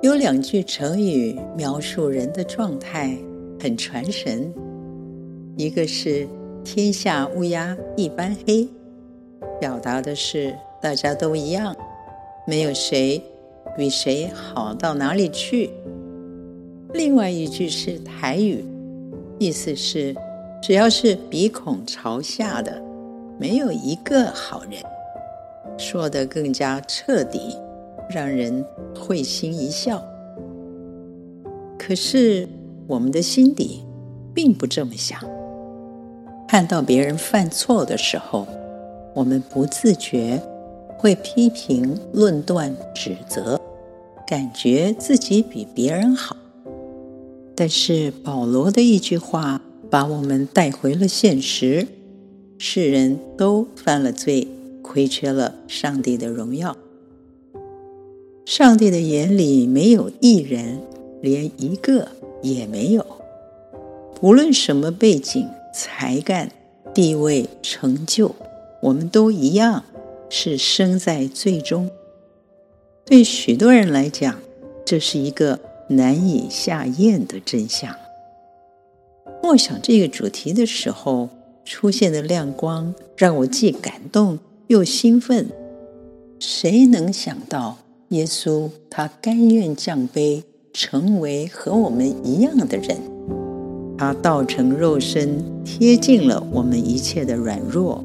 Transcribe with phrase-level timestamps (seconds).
[0.00, 3.18] 有两句成语描述人的状态，
[3.60, 4.48] 很传神。
[5.56, 6.24] 一个是
[6.62, 8.68] “天下乌鸦一般黑”，
[9.58, 11.74] 表达的是大家都一样，
[12.46, 13.20] 没有谁
[13.76, 15.68] 比谁好到哪里去。
[16.94, 18.64] 另外一句是台语，
[19.40, 20.14] 意思是
[20.62, 22.80] 只要是鼻孔朝下的，
[23.36, 24.80] 没有一个好人。
[25.76, 27.56] 说得更加彻底，
[28.10, 30.02] 让人会心一笑。
[31.78, 32.48] 可是
[32.86, 33.84] 我们的心底
[34.34, 35.20] 并不这么想。
[36.46, 38.46] 看到别人犯错的时候，
[39.14, 40.40] 我们不自觉
[40.96, 43.60] 会批评、论断、指责，
[44.26, 46.36] 感觉自己比别人好。
[47.54, 51.86] 但是保罗的一句话把我们带回了现实：
[52.56, 54.48] 世人都犯了罪，
[54.80, 56.76] 亏缺了上帝的荣耀。
[58.48, 60.80] 上帝的眼里没有一人，
[61.20, 62.08] 连一个
[62.40, 63.04] 也没有。
[64.22, 66.50] 无论什么背景、才干、
[66.94, 68.34] 地位、成就，
[68.80, 69.84] 我们都一样，
[70.30, 71.90] 是生在最终。
[73.04, 74.38] 对许多人来讲，
[74.82, 75.60] 这是一个
[75.90, 77.94] 难以下咽的真相。
[79.42, 81.28] 默想这个主题的时候，
[81.66, 84.38] 出现的亮光让我既感动
[84.68, 85.50] 又兴奋。
[86.40, 87.76] 谁能想到，
[88.10, 90.42] 耶稣他甘愿降卑，
[90.72, 92.96] 成为和我们一样的人？
[93.98, 98.02] 他道成肉身，贴近了我们一切的软弱，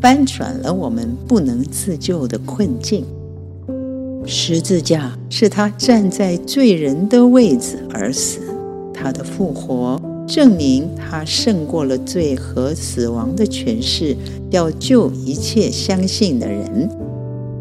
[0.00, 3.04] 翻转了我们不能自救的困境。
[4.24, 8.40] 十字架是他站在罪人的位置而死，
[8.92, 14.16] 他的复活证明他胜过了罪和死亡的权势，
[14.50, 16.90] 要救一切相信的人。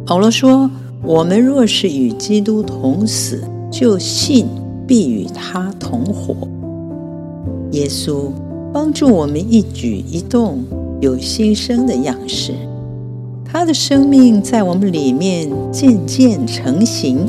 [0.07, 0.69] 保罗说
[1.05, 4.47] ：“我们若是与基督同死，就信
[4.87, 6.35] 必与他同活。”
[7.71, 8.31] 耶稣
[8.73, 10.63] 帮助我们一举一动
[11.01, 12.53] 有新生的样式。
[13.43, 17.25] 他的生命在我们里面渐渐成型，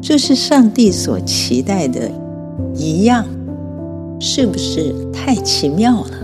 [0.00, 2.10] 这是上帝所期待的
[2.74, 3.26] 一样，
[4.20, 6.21] 是不是太奇妙了？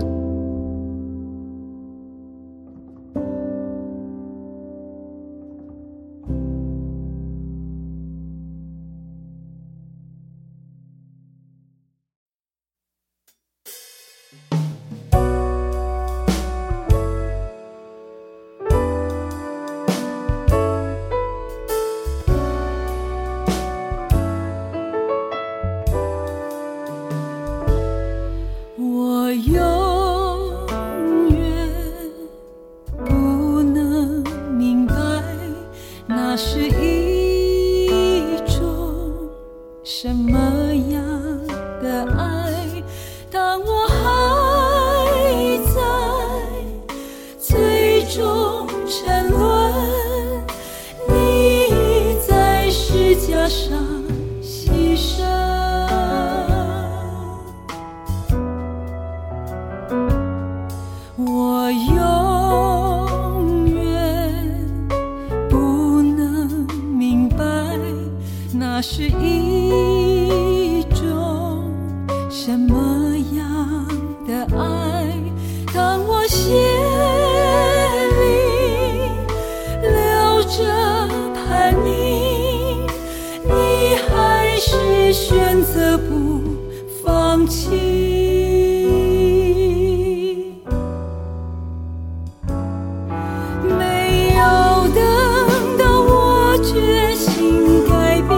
[85.19, 86.41] 选择不
[87.03, 87.67] 放弃。
[93.77, 98.31] 没有等到我决心改变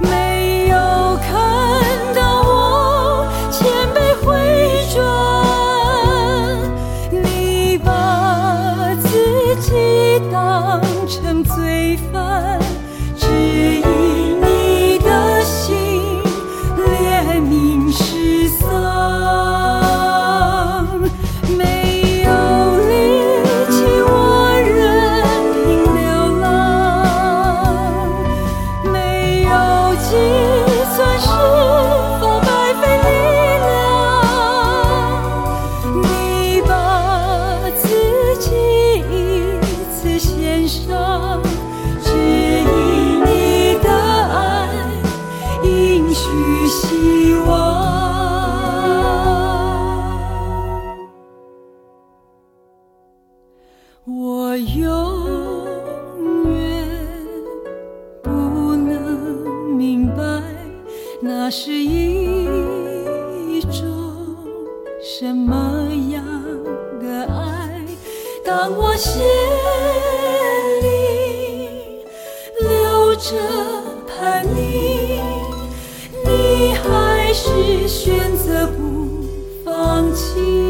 [0.00, 0.74] 没有
[1.22, 1.32] 看
[2.12, 3.62] 到我千
[3.94, 4.26] 百回
[4.92, 4.98] 转
[7.22, 9.70] 你把自己
[10.32, 12.58] 当成罪犯。
[61.46, 63.84] 那是一种
[65.02, 66.24] 什么样
[66.98, 67.84] 的爱？
[68.42, 69.20] 当我心
[70.80, 72.02] 里
[72.62, 73.36] 留着
[74.08, 75.20] 叛逆，
[76.24, 79.26] 你还是选择不
[79.66, 80.63] 放弃。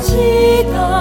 [0.00, 0.95] 祈祷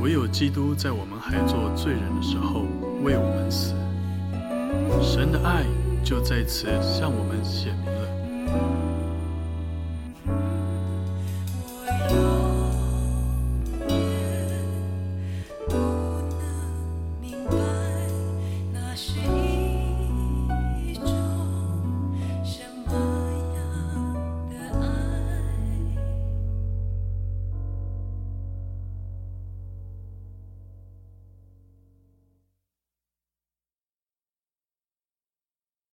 [0.00, 2.66] 唯有基督在我们还做罪人的时候
[3.02, 3.74] 为我们死，
[5.02, 5.64] 神的爱
[6.02, 7.97] 就在此向我们显明。